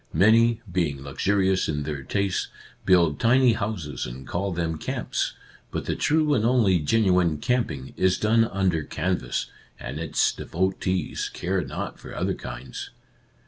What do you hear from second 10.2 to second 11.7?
devotees care